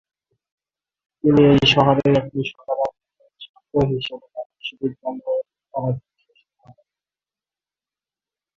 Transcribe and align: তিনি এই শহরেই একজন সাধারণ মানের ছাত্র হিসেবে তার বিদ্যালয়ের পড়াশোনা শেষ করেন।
তিনি 1.23 1.41
এই 1.51 1.65
শহরেই 1.73 2.13
একজন 2.19 2.43
সাধারণ 2.51 2.91
মানের 2.99 3.31
ছাত্র 3.43 3.73
হিসেবে 3.91 4.25
তার 4.33 4.47
বিদ্যালয়ের 4.79 5.43
পড়াশোনা 5.73 6.17
শেষ 6.23 6.39
করেন। 6.51 6.85